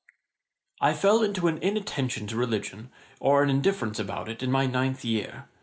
'I 0.81 0.95
fell 0.95 1.21
into 1.21 1.47
an 1.47 1.59
inattention 1.59 2.25
to 2.25 2.35
religion, 2.35 2.89
or 3.19 3.43
an 3.43 3.51
indifference 3.51 3.99
about 3.99 4.29
it, 4.29 4.41
in 4.41 4.49
my 4.51 4.65
ninth 4.65 5.05
year. 5.05 5.47